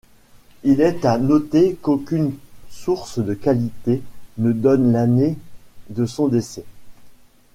Il 0.63 0.81
est 0.81 1.05
à 1.05 1.19
noter 1.19 1.75
qu'aucune 1.79 2.33
source 2.71 3.19
de 3.19 3.35
qualité 3.35 4.01
ne 4.39 4.51
donne 4.51 4.91
l'année 4.93 5.37
de 5.91 6.07
son 6.07 6.27
décès. 6.27 6.65